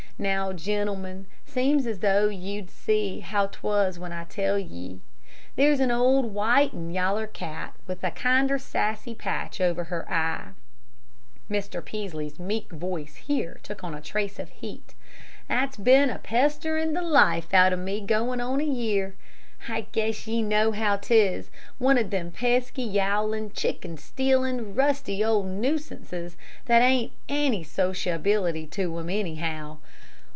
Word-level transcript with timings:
"Now, 0.19 0.53
gentlemen, 0.53 1.25
seems 1.47 1.87
as 1.87 1.97
though 1.97 2.27
you'd 2.29 2.69
see 2.69 3.21
how 3.21 3.47
't 3.47 3.57
was 3.63 3.97
when 3.97 4.13
I 4.13 4.25
tell 4.25 4.59
ye. 4.59 5.01
There's 5.55 5.79
an 5.79 5.89
old 5.89 6.31
white 6.35 6.73
and 6.73 6.93
yaller 6.93 7.25
cat, 7.25 7.73
with 7.87 8.03
a 8.03 8.11
kinder 8.11 8.59
sassy 8.59 9.15
patch 9.15 9.59
over 9.59 9.85
her 9.85 10.07
eye," 10.13 10.49
Mr. 11.49 11.83
Peaslee's 11.83 12.39
meek 12.39 12.69
voice 12.71 13.15
here 13.15 13.59
took 13.63 13.83
on 13.83 13.95
a 13.95 13.99
trace 14.01 14.37
of 14.37 14.49
heat, 14.49 14.93
"that's 15.47 15.75
been 15.75 16.11
a 16.11 16.19
pesterin' 16.19 16.93
the 16.93 17.01
life 17.01 17.51
out 17.51 17.73
o' 17.73 17.77
me 17.77 17.99
goin' 17.99 18.39
on 18.39 18.61
a 18.61 18.65
year. 18.65 19.15
I 19.67 19.87
guess 19.91 20.27
ye 20.27 20.43
know 20.43 20.71
how 20.71 20.97
't 20.97 21.11
is 21.15 21.49
one 21.79 21.97
of 21.97 22.11
them 22.11 22.29
pesky, 22.29 22.83
yowlin', 22.83 23.53
chicken 23.53 23.97
stealin', 23.97 24.75
rusty 24.75 25.25
old 25.25 25.47
nuisances 25.47 26.37
that 26.67 26.83
hain't 26.83 27.11
any 27.27 27.63
sociability 27.63 28.67
to 28.67 28.95
'em, 28.99 29.09
anyhow. 29.09 29.79